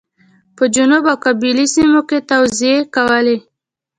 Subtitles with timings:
[0.55, 3.37] په جنوب او قبایلي سیمو کې توزېع کولې.